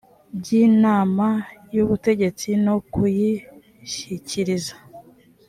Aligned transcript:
by 0.37 0.49
inamay 0.61 1.75
ubutegetsi 1.83 2.49
no 2.65 2.75
kuyishyikiriza 2.91 4.75